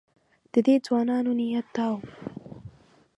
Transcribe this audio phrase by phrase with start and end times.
[0.51, 1.97] د دې ځوانانو نیت دا و.